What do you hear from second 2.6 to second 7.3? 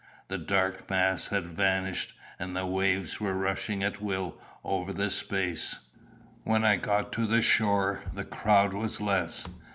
waves were rushing at will over the space. When I got to